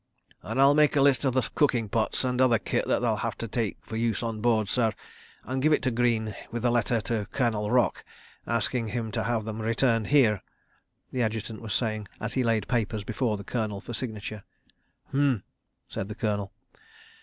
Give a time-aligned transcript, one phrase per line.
[0.41, 3.37] "...And I'll make a list of the cooking pots and other kit that they'll have
[3.37, 4.93] to take for use on board, sir,
[5.43, 8.03] and give it to Greene with a letter to Colonel Rock
[8.47, 10.41] asking him to have them returned here,"
[11.11, 14.43] the Adjutant was saying, as he laid papers before the Colonel for signature.
[15.13, 15.43] "H'm!"
[15.87, 16.51] said the Colonel.